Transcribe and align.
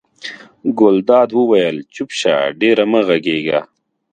ګلداد 0.79 1.29
وویل 1.39 1.77
چپ 1.93 2.09
شه 2.19 2.35
ډېره 2.61 2.83
مه 2.91 3.01
غږېږه. 3.07 3.59